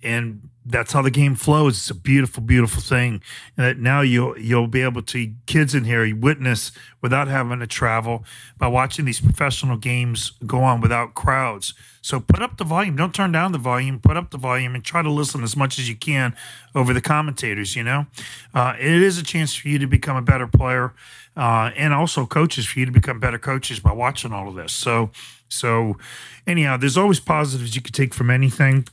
and 0.03 0.49
that's 0.65 0.93
how 0.93 1.01
the 1.01 1.11
game 1.11 1.35
flows. 1.35 1.77
It's 1.77 1.89
a 1.89 1.95
beautiful, 1.95 2.43
beautiful 2.43 2.81
thing. 2.81 3.21
And 3.57 3.65
that 3.65 3.77
now 3.79 4.01
you'll 4.01 4.37
you'll 4.37 4.67
be 4.67 4.81
able 4.81 5.01
to 5.03 5.33
kids 5.47 5.73
in 5.73 5.83
here 5.83 6.15
witness 6.15 6.71
without 7.01 7.27
having 7.27 7.59
to 7.59 7.67
travel 7.67 8.23
by 8.57 8.67
watching 8.67 9.05
these 9.05 9.19
professional 9.19 9.77
games 9.77 10.33
go 10.45 10.59
on 10.59 10.79
without 10.79 11.15
crowds. 11.15 11.73
So 12.01 12.19
put 12.19 12.41
up 12.41 12.57
the 12.57 12.63
volume. 12.63 12.95
Don't 12.95 13.13
turn 13.13 13.31
down 13.31 13.51
the 13.51 13.57
volume. 13.57 13.99
Put 13.99 14.15
up 14.15 14.29
the 14.29 14.37
volume 14.37 14.75
and 14.75 14.83
try 14.83 15.01
to 15.01 15.09
listen 15.09 15.43
as 15.43 15.55
much 15.55 15.79
as 15.79 15.89
you 15.89 15.95
can 15.95 16.35
over 16.75 16.93
the 16.93 17.01
commentators. 17.01 17.75
You 17.75 17.83
know, 17.83 18.05
uh, 18.53 18.75
it 18.79 19.01
is 19.01 19.17
a 19.17 19.23
chance 19.23 19.55
for 19.55 19.67
you 19.67 19.79
to 19.79 19.87
become 19.87 20.15
a 20.15 20.21
better 20.21 20.47
player, 20.47 20.93
uh, 21.35 21.71
and 21.75 21.93
also 21.93 22.25
coaches 22.25 22.67
for 22.67 22.79
you 22.79 22.85
to 22.85 22.91
become 22.91 23.19
better 23.19 23.39
coaches 23.39 23.79
by 23.79 23.91
watching 23.91 24.33
all 24.33 24.47
of 24.47 24.55
this. 24.55 24.71
So, 24.71 25.09
so 25.49 25.97
anyhow, 26.45 26.77
there's 26.77 26.97
always 26.97 27.19
positives 27.19 27.75
you 27.75 27.81
could 27.81 27.95
take 27.95 28.13
from 28.13 28.29
anything. 28.29 28.85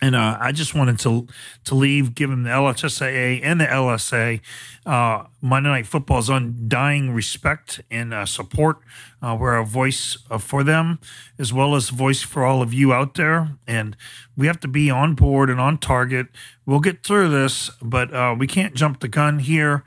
And 0.00 0.14
uh, 0.14 0.38
I 0.40 0.52
just 0.52 0.74
wanted 0.74 0.98
to 1.00 1.26
to 1.64 1.74
leave, 1.74 2.14
given 2.14 2.44
the 2.44 2.50
LHSAA 2.50 3.40
and 3.42 3.60
the 3.60 3.66
LSA, 3.66 4.40
uh, 4.86 5.24
Monday 5.40 5.68
Night 5.70 5.86
Football's 5.86 6.28
undying 6.28 7.10
respect 7.12 7.80
and 7.90 8.14
uh, 8.14 8.24
support. 8.24 8.78
Uh, 9.20 9.36
we're 9.38 9.56
a 9.56 9.64
voice 9.64 10.16
uh, 10.30 10.38
for 10.38 10.62
them, 10.62 10.98
as 11.38 11.52
well 11.52 11.74
as 11.74 11.90
a 11.90 11.94
voice 11.94 12.22
for 12.22 12.44
all 12.44 12.62
of 12.62 12.72
you 12.72 12.92
out 12.92 13.14
there. 13.14 13.56
And 13.66 13.96
we 14.36 14.46
have 14.46 14.60
to 14.60 14.68
be 14.68 14.90
on 14.90 15.14
board 15.14 15.50
and 15.50 15.60
on 15.60 15.78
target. 15.78 16.28
We'll 16.66 16.80
get 16.80 17.04
through 17.04 17.30
this, 17.30 17.70
but 17.82 18.14
uh, 18.14 18.36
we 18.38 18.46
can't 18.46 18.74
jump 18.74 19.00
the 19.00 19.08
gun 19.08 19.40
here 19.40 19.84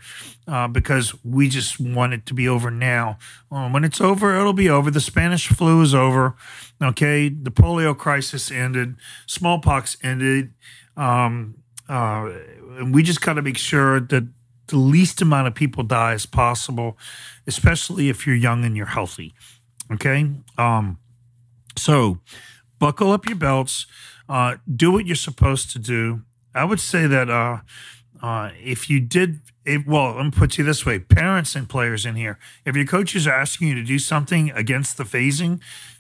because 0.74 1.16
we 1.24 1.48
just 1.48 1.80
want 1.80 2.14
it 2.14 2.26
to 2.26 2.34
be 2.34 2.46
over 2.46 2.70
now. 2.70 3.18
when 3.50 3.86
it's 3.86 4.02
over, 4.02 4.38
it'll 4.38 4.52
be 4.52 4.70
over. 4.70 4.92
The 4.92 5.00
Spanish 5.00 5.48
flu 5.48 5.82
is 5.82 5.96
over. 5.96 6.36
Okay, 6.82 7.30
the 7.30 7.52
polio 7.52 7.98
crisis 7.98 8.52
ended, 8.52 8.96
smallpox 9.28 9.96
ended. 10.04 10.54
Um, 10.98 11.56
uh, 11.88 12.30
and 12.78 12.94
we 12.94 13.04
just 13.04 13.22
got 13.22 13.34
to 13.34 13.42
make 13.42 13.58
sure 13.58 14.00
that 14.00 14.28
the 14.72 14.78
least 14.78 15.22
amount 15.22 15.48
of 15.48 15.54
people 15.54 15.84
die 15.84 16.14
as 16.14 16.26
possible, 16.26 16.98
especially 17.46 18.10
if 18.10 18.26
you're 18.26 18.36
young 18.36 18.66
and 18.66 18.76
you're 18.76 18.88
healthy. 18.88 19.34
Okay, 19.92 20.30
um, 20.58 20.98
so 21.78 22.20
buckle 22.80 23.12
up 23.12 23.28
your 23.28 23.38
belts, 23.38 23.86
uh, 24.28 24.56
do 24.74 24.92
what 24.92 25.06
you're 25.06 25.16
supposed 25.16 25.70
to 25.72 25.80
do. 25.80 26.22
I 26.56 26.64
would 26.66 26.80
say 26.80 27.06
that 27.08 27.30
uh, 27.30 27.60
uh, 28.22 28.52
if 28.62 28.90
you 28.90 29.00
did, 29.00 29.42
well, 29.86 30.16
let 30.16 30.26
me 30.26 30.32
put 30.32 30.58
you 30.58 30.64
this 30.64 30.86
way: 30.86 31.00
parents 31.00 31.56
and 31.56 31.70
players 31.70 32.06
in 32.06 32.16
here, 32.16 32.40
if 32.66 32.76
your 32.76 32.86
coaches 32.86 33.28
are 33.28 33.34
asking 33.34 33.68
you 33.68 33.76
to 33.76 33.84
do 33.84 34.00
something 34.00 34.52
against 34.52 34.98
the 34.98 35.04
phasing, 35.04 35.60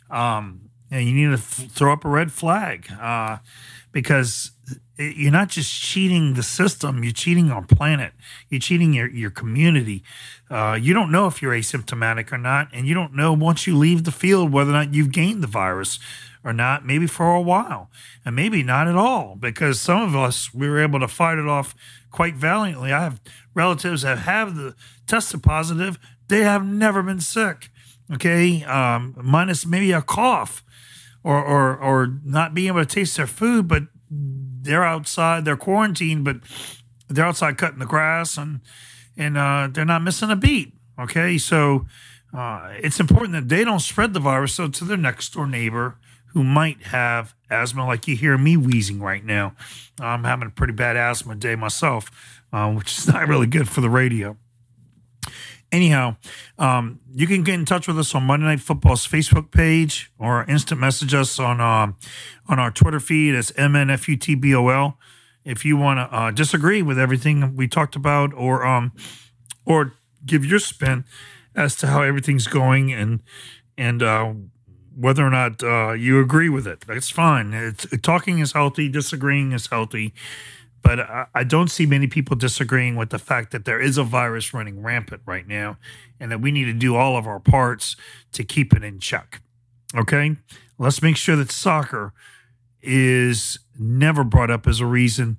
um, 0.09 0.69
and 0.89 1.07
you 1.07 1.13
need 1.13 1.35
to 1.35 1.41
throw 1.41 1.93
up 1.93 2.03
a 2.05 2.09
red 2.09 2.31
flag 2.31 2.91
uh, 2.99 3.37
because 3.91 4.51
you're 4.97 5.31
not 5.31 5.49
just 5.49 5.71
cheating 5.73 6.33
the 6.33 6.43
system, 6.43 7.03
you're 7.03 7.13
cheating 7.13 7.51
our 7.51 7.65
planet, 7.65 8.13
you're 8.49 8.59
cheating 8.59 8.93
your, 8.93 9.09
your 9.09 9.31
community. 9.31 10.03
Uh, 10.49 10.77
you 10.79 10.93
don't 10.93 11.11
know 11.11 11.27
if 11.27 11.41
you're 11.41 11.53
asymptomatic 11.53 12.31
or 12.31 12.37
not, 12.37 12.67
and 12.73 12.87
you 12.87 12.93
don't 12.93 13.15
know 13.15 13.33
once 13.33 13.65
you 13.65 13.77
leave 13.77 14.03
the 14.03 14.11
field 14.11 14.51
whether 14.51 14.71
or 14.71 14.73
not 14.73 14.93
you've 14.93 15.11
gained 15.11 15.41
the 15.41 15.47
virus 15.47 15.99
or 16.43 16.53
not, 16.53 16.85
maybe 16.85 17.07
for 17.07 17.35
a 17.35 17.41
while, 17.41 17.89
and 18.25 18.35
maybe 18.35 18.63
not 18.63 18.87
at 18.87 18.95
all, 18.95 19.35
because 19.35 19.79
some 19.79 20.01
of 20.01 20.15
us, 20.15 20.53
we 20.53 20.67
were 20.67 20.81
able 20.81 20.99
to 20.99 21.07
fight 21.07 21.37
it 21.37 21.47
off 21.47 21.75
quite 22.09 22.35
valiantly. 22.35 22.91
I 22.91 23.03
have 23.03 23.21
relatives 23.53 24.01
that 24.01 24.19
have 24.19 24.55
the 24.55 24.75
tested 25.07 25.43
positive, 25.43 25.99
they 26.27 26.41
have 26.41 26.65
never 26.65 27.03
been 27.03 27.19
sick, 27.19 27.69
okay, 28.13 28.63
um, 28.63 29.15
minus 29.21 29.65
maybe 29.65 29.91
a 29.91 30.01
cough 30.01 30.63
or 31.23 31.43
or 31.43 31.77
or 31.77 32.19
not 32.23 32.53
being 32.53 32.69
able 32.69 32.79
to 32.79 32.85
taste 32.85 33.17
their 33.17 33.27
food, 33.27 33.67
but 33.67 33.83
they're 34.61 34.83
outside, 34.83 35.45
they're 35.45 35.57
quarantined, 35.57 36.23
but 36.23 36.37
they're 37.07 37.25
outside 37.25 37.57
cutting 37.57 37.79
the 37.79 37.85
grass 37.85 38.37
and 38.37 38.61
and 39.17 39.37
uh, 39.37 39.67
they're 39.71 39.85
not 39.85 40.01
missing 40.01 40.31
a 40.31 40.35
beat. 40.35 40.73
Okay, 40.99 41.37
so 41.37 41.85
uh, 42.33 42.73
it's 42.77 42.99
important 42.99 43.33
that 43.33 43.49
they 43.49 43.63
don't 43.63 43.79
spread 43.79 44.13
the 44.13 44.19
virus 44.19 44.53
so 44.53 44.67
to 44.67 44.85
their 44.85 44.97
next 44.97 45.33
door 45.33 45.47
neighbor 45.47 45.97
who 46.27 46.43
might 46.43 46.81
have 46.83 47.35
asthma, 47.49 47.85
like 47.85 48.07
you 48.07 48.15
hear 48.15 48.37
me 48.37 48.55
wheezing 48.55 49.01
right 49.01 49.25
now. 49.25 49.53
I'm 49.99 50.23
having 50.23 50.47
a 50.47 50.51
pretty 50.51 50.73
bad 50.73 50.95
asthma 50.95 51.35
day 51.35 51.55
myself, 51.55 52.09
uh, 52.53 52.71
which 52.71 52.97
is 52.97 53.07
not 53.13 53.27
really 53.27 53.47
good 53.47 53.67
for 53.67 53.81
the 53.81 53.89
radio. 53.89 54.37
Anyhow, 55.71 56.17
um, 56.59 56.99
you 57.13 57.27
can 57.27 57.43
get 57.43 57.53
in 57.53 57.63
touch 57.63 57.87
with 57.87 57.97
us 57.97 58.13
on 58.13 58.23
Monday 58.23 58.45
Night 58.45 58.59
Football's 58.59 59.07
Facebook 59.07 59.51
page 59.51 60.11
or 60.19 60.43
instant 60.43 60.81
message 60.81 61.13
us 61.13 61.39
on 61.39 61.61
uh, 61.61 61.93
on 62.47 62.59
our 62.59 62.71
Twitter 62.71 62.99
feed. 62.99 63.35
It's 63.35 63.51
MNFUTBOL. 63.53 64.95
If 65.45 65.63
you 65.63 65.77
want 65.77 65.97
to 65.99 66.15
uh, 66.15 66.31
disagree 66.31 66.81
with 66.81 66.99
everything 66.99 67.55
we 67.55 67.69
talked 67.69 67.95
about, 67.95 68.33
or 68.33 68.65
um, 68.65 68.91
or 69.65 69.93
give 70.25 70.43
your 70.43 70.59
spin 70.59 71.05
as 71.55 71.75
to 71.77 71.87
how 71.87 72.01
everything's 72.01 72.47
going 72.47 72.91
and 72.91 73.21
and 73.77 74.03
uh, 74.03 74.33
whether 74.93 75.25
or 75.25 75.29
not 75.29 75.63
uh, 75.63 75.93
you 75.93 76.19
agree 76.19 76.49
with 76.49 76.67
it, 76.67 76.81
that's 76.81 77.09
fine. 77.09 77.53
It's, 77.53 77.87
talking 78.01 78.39
is 78.39 78.51
healthy, 78.51 78.89
disagreeing 78.89 79.53
is 79.53 79.67
healthy. 79.67 80.13
But 80.81 80.99
I, 80.99 81.27
I 81.33 81.43
don't 81.43 81.69
see 81.69 81.85
many 81.85 82.07
people 82.07 82.35
disagreeing 82.35 82.95
with 82.95 83.09
the 83.09 83.19
fact 83.19 83.51
that 83.51 83.65
there 83.65 83.79
is 83.79 83.97
a 83.97 84.03
virus 84.03 84.53
running 84.53 84.81
rampant 84.81 85.21
right 85.25 85.47
now 85.47 85.77
and 86.19 86.31
that 86.31 86.41
we 86.41 86.51
need 86.51 86.65
to 86.65 86.73
do 86.73 86.95
all 86.95 87.17
of 87.17 87.27
our 87.27 87.39
parts 87.39 87.95
to 88.33 88.43
keep 88.43 88.73
it 88.73 88.83
in 88.83 88.99
check. 88.99 89.41
Okay? 89.95 90.37
Let's 90.77 91.01
make 91.01 91.17
sure 91.17 91.35
that 91.35 91.51
soccer 91.51 92.13
is 92.81 93.59
never 93.77 94.23
brought 94.23 94.49
up 94.49 94.67
as 94.67 94.79
a 94.79 94.85
reason 94.85 95.37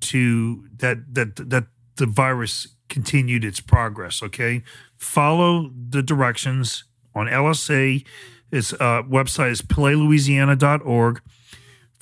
to 0.00 0.68
that 0.76 1.14
that 1.14 1.50
that 1.50 1.66
the 1.96 2.06
virus 2.06 2.68
continued 2.88 3.44
its 3.44 3.60
progress. 3.60 4.22
Okay, 4.22 4.62
follow 4.96 5.70
the 5.90 6.02
directions 6.02 6.84
on 7.14 7.26
LSA. 7.26 8.04
Its 8.50 8.72
uh, 8.74 9.02
website 9.02 9.50
is 9.50 9.62
playlouisiana.org 9.62 11.20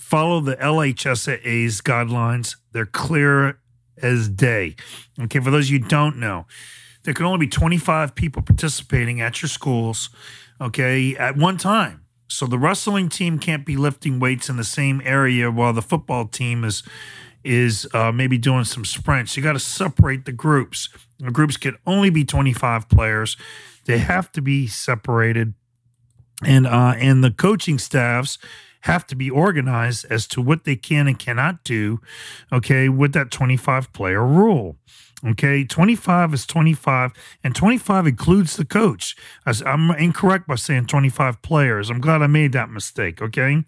follow 0.07 0.39
the 0.39 0.55
LHSAA's 0.59 1.81
guidelines. 1.81 2.55
They're 2.71 2.87
clear 2.87 3.59
as 4.01 4.29
day. 4.29 4.77
Okay, 5.21 5.41
for 5.41 5.51
those 5.51 5.69
you 5.69 5.81
don't 5.81 6.19
know, 6.19 6.47
there 7.03 7.13
can 7.13 7.27
only 7.27 7.39
be 7.39 7.49
25 7.49 8.15
people 8.15 8.41
participating 8.41 9.21
at 9.21 9.43
your 9.43 9.49
schools, 9.49 10.11
okay, 10.61 11.17
at 11.17 11.37
one 11.37 11.57
time. 11.57 12.05
So 12.29 12.47
the 12.47 12.57
wrestling 12.59 13.09
team 13.09 13.41
can't 13.41 13.67
be 13.67 13.77
lifting 13.77 14.21
weights 14.21 14.49
in 14.49 14.57
the 14.57 14.65
same 14.65 15.03
area 15.05 15.51
while 15.51 15.73
the 15.73 15.83
football 15.83 16.27
team 16.27 16.63
is 16.63 16.85
is 17.43 17.89
uh, 17.93 18.13
maybe 18.13 18.39
doing 18.39 18.65
some 18.65 18.85
sprints. 18.85 19.37
You 19.37 19.43
got 19.43 19.53
to 19.53 19.61
separate 19.61 20.25
the 20.25 20.33
groups. 20.33 20.89
The 21.19 21.31
groups 21.31 21.57
can 21.57 21.77
only 21.87 22.11
be 22.11 22.25
25 22.25 22.89
players. 22.89 23.37
They 23.87 23.99
have 23.99 24.31
to 24.33 24.43
be 24.43 24.69
separated, 24.69 25.55
and 26.45 26.65
uh, 26.67 26.95
and 26.97 27.25
the 27.25 27.33
coaching 27.33 27.79
staffs 27.79 28.39
have 28.83 29.07
to 29.09 29.17
be 29.17 29.31
organized 29.31 30.07
as 30.11 30.27
to 30.29 30.41
what 30.41 30.65
they 30.65 30.77
can 30.77 31.07
and 31.07 31.19
cannot 31.19 31.65
do, 31.65 32.01
okay, 32.53 32.89
with 32.89 33.13
that 33.13 33.31
25 33.31 33.93
player 33.93 34.25
rule. 34.25 34.77
Okay, 35.25 35.65
25 35.65 36.35
is 36.35 36.47
25, 36.47 37.13
and 37.43 37.55
25 37.55 38.07
includes 38.07 38.57
the 38.57 38.67
coach. 38.67 39.17
I'm 39.47 39.91
incorrect 39.93 40.47
by 40.47 40.57
saying 40.57 40.87
25 40.87 41.41
players. 41.41 41.89
I'm 41.89 42.01
glad 42.01 42.23
I 42.23 42.27
made 42.27 42.53
that 42.53 42.69
mistake. 42.69 43.23
Okay, 43.23 43.65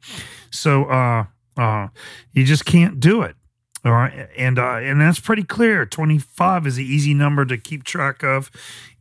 so 0.51 0.85
uh, 0.85 1.25
uh, 1.57 1.89
you 2.33 2.45
just 2.45 2.67
can't 2.67 3.01
do 3.01 3.23
it. 3.23 3.35
All 3.85 3.93
right, 3.93 4.29
and 4.37 4.59
uh, 4.59 4.77
and 4.77 5.01
that's 5.01 5.21
pretty 5.21 5.45
clear. 5.45 5.87
25 5.87 6.67
is 6.67 6.79
an 6.79 6.85
easy 6.85 7.15
number 7.15 7.45
to 7.47 7.57
keep 7.57 7.85
track 7.85 8.23
of, 8.23 8.51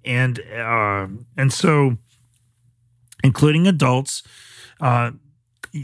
and 0.06 0.40
uh, 0.40 1.08
and 1.36 1.52
so, 1.52 1.98
including 3.24 3.68
adults, 3.68 4.24
uh, 4.80 5.12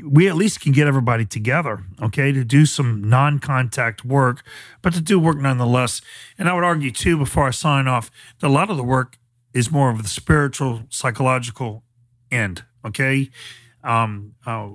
we 0.04 0.28
at 0.28 0.36
least 0.36 0.62
can 0.62 0.72
get 0.72 0.88
everybody 0.88 1.26
together, 1.26 1.84
okay, 2.02 2.32
to 2.32 2.44
do 2.44 2.66
some 2.66 3.04
non 3.04 3.40
contact 3.40 4.04
work, 4.06 4.44
but 4.82 4.94
to 4.94 5.02
do 5.02 5.20
work 5.20 5.38
nonetheless. 5.38 6.02
And 6.38 6.50
I 6.50 6.54
would 6.54 6.64
argue, 6.64 6.92
too, 6.92 7.18
before 7.18 7.48
I 7.48 7.52
sign 7.52 7.88
off, 7.88 8.12
that 8.40 8.48
a 8.48 8.50
lot 8.50 8.70
of 8.70 8.78
the 8.78 8.84
work 8.84 9.18
is 9.54 9.72
more 9.72 9.90
of 9.90 10.02
the 10.02 10.10
spiritual, 10.10 10.84
psychological 10.90 11.84
end, 12.32 12.64
okay? 12.86 13.30
Um, 13.84 14.34
uh, 14.46 14.70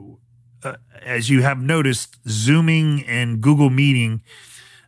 uh, 0.63 0.77
as 1.03 1.31
you 1.31 1.43
have 1.43 1.61
noticed, 1.61 2.17
Zooming 2.29 3.05
and 3.05 3.41
Google 3.41 3.71
Meeting 3.71 4.23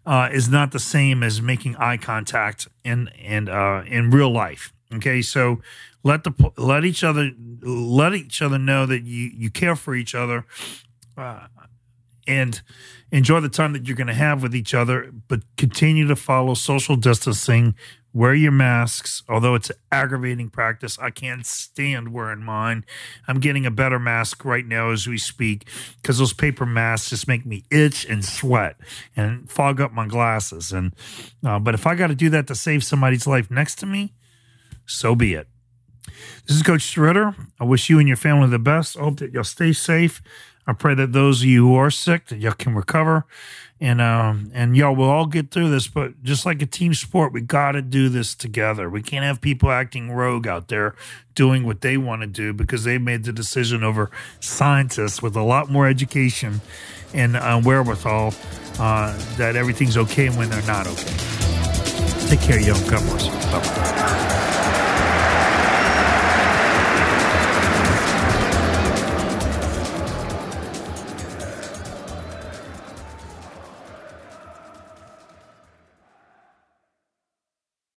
uh, 0.07 0.29
is 0.33 0.49
not 0.49 0.73
the 0.73 0.79
same 0.79 1.23
as 1.23 1.43
making 1.43 1.77
eye 1.77 1.97
contact 1.97 2.69
in, 2.85 3.09
and, 3.23 3.49
uh, 3.49 3.83
in 3.87 4.11
real 4.11 4.33
life, 4.33 4.73
okay? 4.95 5.23
So 5.23 5.61
let 6.03 6.25
the 6.25 6.53
let 6.57 6.85
each 6.85 7.05
other 7.05 7.31
let 7.63 8.15
each 8.15 8.41
other 8.43 8.59
know 8.59 8.87
that 8.87 9.03
you 9.03 9.31
you 9.35 9.51
care 9.51 9.77
for 9.77 9.95
each 9.95 10.15
other 10.15 10.47
uh, 11.17 11.47
and 12.27 12.63
enjoy 13.13 13.41
the 13.41 13.49
time 13.49 13.73
that 13.73 13.87
you're 13.87 13.97
going 13.97 14.07
to 14.07 14.15
have 14.15 14.43
with 14.43 14.55
each 14.55 14.75
other 14.75 15.13
but 15.29 15.41
continue 15.57 16.07
to 16.07 16.17
follow 16.17 16.55
social 16.55 16.97
distancing 16.97 17.75
wear 18.13 18.35
your 18.35 18.53
masks 18.53 19.23
although 19.29 19.55
it's 19.55 19.71
aggravating 19.93 20.49
practice 20.49 20.99
i 21.01 21.11
can't 21.11 21.47
stand 21.47 22.13
wearing 22.13 22.43
mine 22.43 22.85
i'm 23.29 23.39
getting 23.39 23.67
a 23.67 23.71
better 23.71 23.99
mask 23.99 24.45
right 24.45 24.67
now 24.67 24.91
as 24.91 25.07
we 25.07 25.19
speak 25.19 25.69
because 26.01 26.19
those 26.19 26.33
paper 26.33 26.67
masks 26.67 27.11
just 27.11 27.29
make 27.29 27.45
me 27.45 27.63
itch 27.71 28.05
and 28.07 28.25
sweat 28.25 28.77
and 29.17 29.51
fog 29.51 29.81
up 29.81 29.93
my 29.93 30.07
glasses 30.07 30.73
and 30.73 30.95
uh, 31.45 31.59
but 31.59 31.75
if 31.75 31.87
i 31.87 31.95
got 31.95 32.09
to 32.09 32.15
do 32.15 32.31
that 32.31 32.47
to 32.47 32.55
save 32.55 32.83
somebody's 32.83 33.27
life 33.27 33.51
next 33.51 33.77
to 33.77 33.87
me 33.87 34.13
so 34.91 35.15
be 35.15 35.35
it 35.35 35.49
this 36.47 36.57
is 36.57 36.63
Coach 36.63 36.97
Ritter. 36.97 37.35
I 37.59 37.65
wish 37.65 37.89
you 37.89 37.99
and 37.99 38.09
your 38.09 38.17
family 38.17 38.49
the 38.49 38.59
best. 38.59 38.97
I 38.97 39.03
hope 39.03 39.19
that 39.19 39.33
you'll 39.33 39.45
stay 39.45 39.73
safe. 39.73 40.23
I 40.67 40.73
pray 40.73 40.95
that 40.95 41.13
those 41.13 41.43
of 41.43 41.47
you 41.47 41.67
who 41.67 41.75
are 41.77 41.91
sick 41.91 42.27
that 42.27 42.39
y'all 42.39 42.53
can 42.53 42.75
recover, 42.75 43.25
and 43.81 44.01
um, 44.01 44.51
and 44.53 44.77
y'all 44.77 44.95
will 44.95 45.09
all 45.09 45.27
get 45.27 45.51
through 45.51 45.71
this. 45.71 45.89
But 45.89 46.23
just 46.23 46.45
like 46.45 46.61
a 46.61 46.67
team 46.67 46.93
sport, 46.95 47.33
we 47.33 47.41
got 47.41 47.73
to 47.73 47.83
do 47.83 48.09
this 48.09 48.35
together. 48.35 48.91
We 48.91 49.03
can't 49.03 49.25
have 49.25 49.41
people 49.41 49.71
acting 49.71 50.11
rogue 50.11 50.47
out 50.47 50.69
there 50.69 50.95
doing 51.35 51.65
what 51.65 51.81
they 51.81 51.97
want 51.97 52.23
to 52.23 52.27
do 52.27 52.53
because 52.53 52.85
they 52.85 52.99
made 52.99 53.25
the 53.25 53.33
decision 53.33 53.83
over 53.83 54.11
scientists 54.41 55.23
with 55.23 55.37
a 55.37 55.43
lot 55.43 55.71
more 55.71 55.87
education 55.87 56.61
and 57.15 57.37
uh, 57.37 57.61
wherewithal 57.61 58.35
uh, 58.79 59.17
that 59.37 59.57
everything's 59.57 59.97
okay 59.97 60.29
when 60.31 60.51
they're 60.51 60.67
not 60.67 60.87
okay. 60.87 61.17
Take 62.29 62.41
care, 62.41 62.61
young. 62.61 62.81
God 62.87 63.01
bless. 63.03 63.29
Bye. 63.51 64.40